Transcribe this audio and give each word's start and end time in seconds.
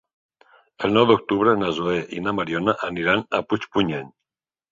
El 0.87 0.95
nou 0.95 1.05
d'octubre 1.09 1.53
na 1.63 1.69
Zoè 1.79 1.99
i 2.19 2.23
na 2.29 2.33
Mariona 2.39 2.75
aniran 2.89 3.23
a 3.41 3.45
Puigpunyent. 3.51 4.09